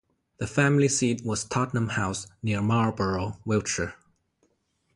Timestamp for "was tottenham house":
1.23-2.25